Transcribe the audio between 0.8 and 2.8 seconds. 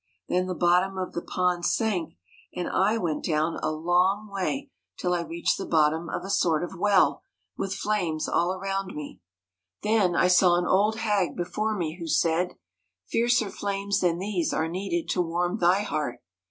of the pond sank, and